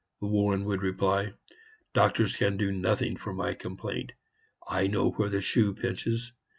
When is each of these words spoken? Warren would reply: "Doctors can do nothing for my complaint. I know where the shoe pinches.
Warren 0.19 0.65
would 0.65 0.81
reply: 0.81 1.35
"Doctors 1.93 2.35
can 2.35 2.57
do 2.57 2.71
nothing 2.71 3.17
for 3.17 3.35
my 3.35 3.53
complaint. 3.53 4.13
I 4.67 4.87
know 4.87 5.11
where 5.11 5.29
the 5.29 5.43
shoe 5.43 5.75
pinches. 5.75 6.33